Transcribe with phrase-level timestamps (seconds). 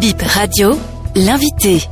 [0.00, 0.72] Bip Radio,
[1.14, 1.86] l'invité.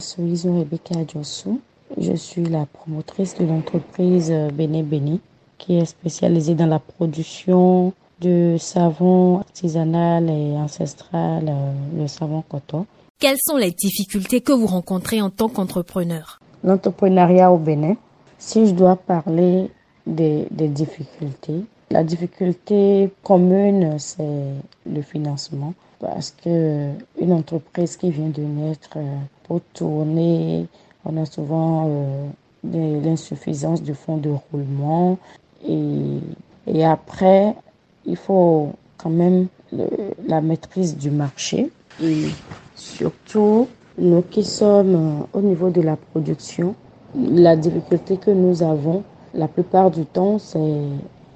[0.00, 1.60] Je suis Rebecca Adjossou.
[1.98, 5.20] Je suis la promotrice de l'entreprise Béné Béni
[5.58, 12.86] qui est spécialisée dans la production de savon artisanal et ancestral, euh, le savon coton.
[13.18, 16.40] Quelles sont les difficultés que vous rencontrez en tant qu'entrepreneur?
[16.64, 17.96] L'entrepreneuriat au Bénin,
[18.38, 19.70] si je dois parler
[20.06, 24.54] des, des difficultés, la difficulté commune, c'est
[24.86, 25.74] le financement.
[25.98, 30.66] Parce que une entreprise qui vient de naître euh, pour tourner,
[31.04, 32.28] on a souvent euh,
[33.04, 35.18] l'insuffisance du fonds de roulement.
[35.68, 36.20] Et,
[36.66, 37.54] et après
[38.06, 39.48] il faut quand même
[40.26, 41.70] la maîtrise du marché.
[42.02, 42.28] Et
[42.76, 44.94] surtout nous qui sommes
[45.34, 46.74] euh, au niveau de la production,
[47.14, 49.02] la difficulté que nous avons
[49.34, 50.82] la plupart du temps c'est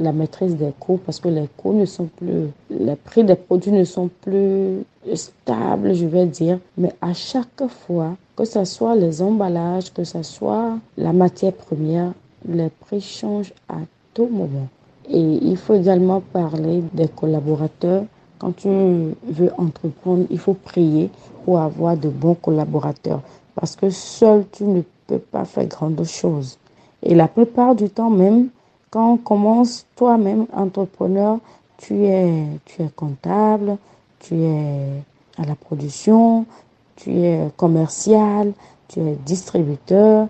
[0.01, 3.73] la maîtrise des coûts parce que les coûts ne sont plus, les prix des produits
[3.73, 4.85] ne sont plus
[5.15, 6.59] stables, je vais dire.
[6.77, 12.13] Mais à chaque fois, que ce soit les emballages, que ce soit la matière première,
[12.49, 13.79] les prix changent à
[14.13, 14.69] tout moment.
[15.09, 18.05] Et il faut également parler des collaborateurs.
[18.39, 21.11] Quand tu veux entreprendre, il faut prier
[21.45, 23.21] pour avoir de bons collaborateurs.
[23.55, 26.59] Parce que seul, tu ne peux pas faire grandes choses.
[27.03, 28.49] Et la plupart du temps même,
[28.95, 31.41] quand on commence toi-même entrepreneur,
[31.79, 33.77] tu es, tu es comptable,
[34.21, 35.03] tu es
[35.37, 36.47] à la production,
[36.95, 38.53] tu es commercial,
[38.87, 40.29] tu es distributeur.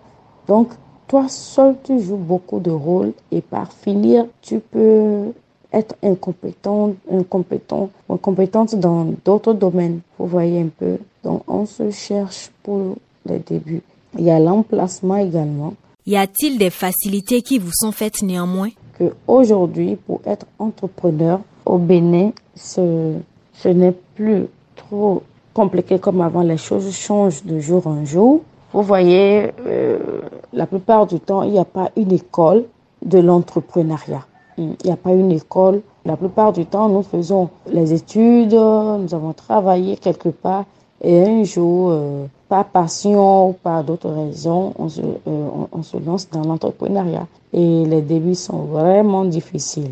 [0.48, 0.70] Donc,
[1.08, 5.34] toi seul, tu joues beaucoup de rôles et par finir, tu peux
[5.70, 10.00] être incompétent, incompétent, incompétente dans d'autres domaines.
[10.18, 10.96] Vous voyez un peu.
[11.22, 13.82] Donc, on se cherche pour les débuts.
[14.16, 15.74] Il y a l'emplacement également.
[16.06, 18.68] Y a-t-il des facilités qui vous sont faites néanmoins?
[18.98, 23.16] Que aujourd'hui, pour être entrepreneur au Bénin, ce,
[23.64, 24.44] n'est plus
[24.76, 25.22] trop
[25.54, 26.42] compliqué comme avant.
[26.42, 28.42] Les choses changent de jour en jour.
[28.74, 30.20] Vous voyez, euh,
[30.52, 32.64] la plupart du temps, il n'y a pas une école
[33.02, 34.26] de l'entrepreneuriat.
[34.58, 35.80] Il n'y a pas une école.
[36.04, 40.66] La plupart du temps, nous faisons les études, nous avons travaillé quelque part
[41.02, 45.96] et un jour, euh, par passion ou par d'autres raisons, on se, euh, on, se
[45.96, 47.26] lance dans l'entrepreneuriat.
[47.52, 49.90] Et les débuts sont vraiment difficiles.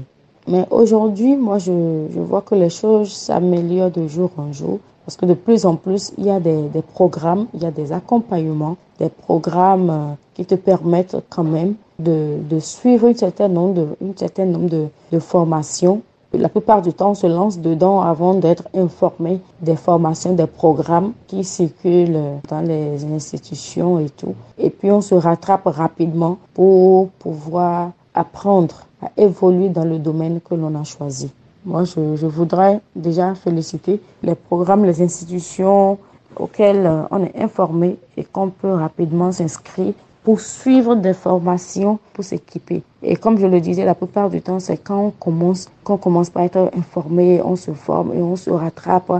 [0.48, 1.72] Mais aujourd'hui, moi, je,
[2.20, 4.78] vois que les choses s'améliorent de jour en jour.
[5.04, 7.92] Parce que de plus en plus, il y a des, programmes, il y a des
[7.92, 15.18] accompagnements, des programmes euh, qui te permettent quand même de, suivre un certain nombre de
[15.18, 16.02] formations
[16.38, 21.12] la plupart du temps, on se lance dedans avant d'être informé des formations, des programmes
[21.26, 24.34] qui circulent dans les institutions et tout.
[24.58, 30.54] Et puis, on se rattrape rapidement pour pouvoir apprendre à évoluer dans le domaine que
[30.54, 31.30] l'on a choisi.
[31.64, 35.98] Moi, je, voudrais déjà féliciter les programmes, les institutions
[36.36, 42.82] auxquelles on est informé et qu'on peut rapidement s'inscrire pour suivre des formations pour s'équiper.
[43.02, 45.98] Et comme je le disais, la plupart du temps, c'est quand on commence, quand on
[45.98, 49.12] commence par être informé, on se forme et on se rattrape.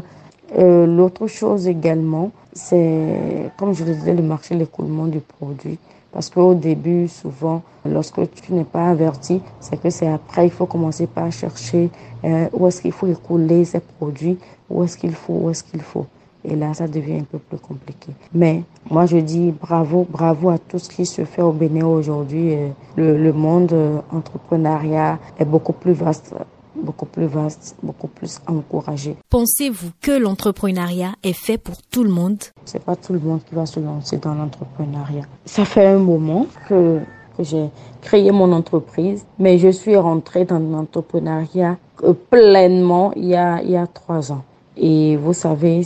[0.59, 5.79] Euh, L'autre chose également, c'est, comme je le disais, le marché, l'écoulement du produit.
[6.13, 10.67] Parce qu'au début, souvent, lorsque tu n'es pas averti, c'est que c'est après, il faut
[10.67, 11.91] commencer par chercher
[12.25, 14.39] euh, où est-ce qu'il faut écouler ces produits,
[14.69, 16.07] où est-ce qu'il faut, où est-ce qu'il faut.
[16.45, 18.13] Et là, ça devient un peu plus compliqué.
[18.35, 22.55] Mais moi, je dis bravo, bravo à tout ce qui se fait au Bénin aujourd'hui.
[22.97, 26.35] Le, le monde euh, entrepreneuriat est beaucoup plus vaste
[26.83, 29.17] beaucoup plus vaste, beaucoup plus encouragé.
[29.31, 32.39] Pensez-vous que l'entrepreneuriat est fait pour tout le monde?
[32.65, 35.25] C'est pas tout le monde qui va se lancer dans l'entrepreneuriat.
[35.45, 36.99] Ça fait un moment que,
[37.37, 37.69] que j'ai
[38.01, 43.71] créé mon entreprise, mais je suis rentrée dans l'entrepreneuriat euh, pleinement il y a, il
[43.71, 44.43] y a trois ans.
[44.77, 45.83] Et vous savez,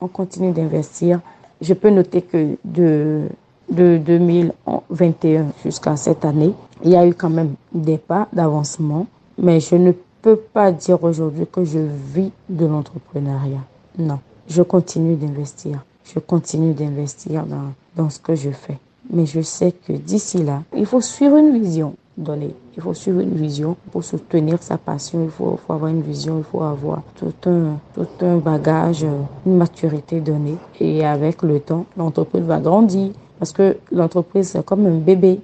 [0.00, 1.20] on continue d'investir.
[1.60, 3.22] Je peux noter que de,
[3.70, 9.06] de 2021 jusqu'à cette année, il y a eu quand même des pas d'avancement,
[9.38, 13.64] mais je ne peux pas dire aujourd'hui que je vis de l'entrepreneuriat.
[13.98, 15.84] Non, je continue d'investir.
[16.04, 18.78] Je continue d'investir dans, dans ce que je fais.
[19.12, 22.54] Mais je sais que d'ici là, il faut suivre une vision donnée.
[22.80, 25.22] Il faut suivre une vision pour soutenir sa passion.
[25.22, 29.04] Il faut, faut, avoir une vision, il faut avoir tout un, tout un bagage,
[29.44, 30.56] une maturité donnée.
[30.80, 33.10] Et avec le temps, l'entreprise va grandir.
[33.38, 35.40] Parce que l'entreprise, c'est comme un bébé.